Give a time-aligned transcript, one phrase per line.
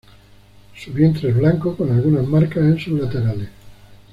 [0.75, 3.49] Su vientre es blanco, con algunas marcas en sus laterales.